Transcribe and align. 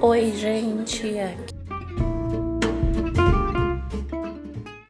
Oi, 0.00 0.30
gente. 0.32 1.18
Aqui 1.18 1.54